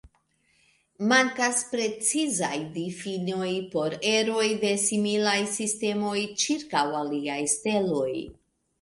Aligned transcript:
Mankas 1.11 1.59
precizaj 1.73 2.57
difinoj 2.79 3.51
por 3.75 3.97
eroj 4.15 4.49
de 4.67 4.75
similaj 4.89 5.39
sistemoj 5.55 6.19
ĉirkaŭ 6.47 6.87
aliaj 7.05 7.41
steloj. 7.59 8.15